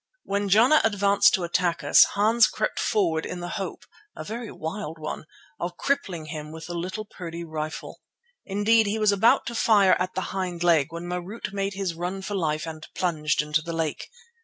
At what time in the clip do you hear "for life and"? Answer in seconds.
12.23-12.87